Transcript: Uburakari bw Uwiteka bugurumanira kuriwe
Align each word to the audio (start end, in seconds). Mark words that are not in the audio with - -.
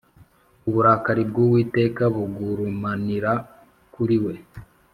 Uburakari 0.67 1.23
bw 1.29 1.35
Uwiteka 1.45 2.03
bugurumanira 2.13 3.31
kuriwe 3.93 4.33